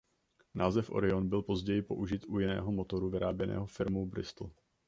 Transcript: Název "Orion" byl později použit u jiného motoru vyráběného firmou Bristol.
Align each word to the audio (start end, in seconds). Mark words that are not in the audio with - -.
Název 0.55 0.89
"Orion" 0.89 1.29
byl 1.29 1.41
později 1.41 1.81
použit 1.81 2.25
u 2.27 2.39
jiného 2.39 2.71
motoru 2.71 3.09
vyráběného 3.09 3.65
firmou 3.65 4.05
Bristol. 4.05 4.51